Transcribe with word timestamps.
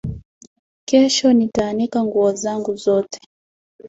Kesho 0.85 1.33
nitaanika 1.33 2.03
nguo 2.05 2.33
zangu 2.33 2.75
zote 2.75 3.19